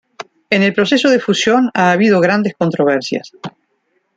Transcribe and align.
En 0.49 0.63
el 0.63 0.73
proceso 0.73 1.09
de 1.11 1.19
fusión 1.19 1.69
ha 1.75 1.91
habido 1.91 2.19
grandes 2.21 2.55
controversias. 2.57 3.33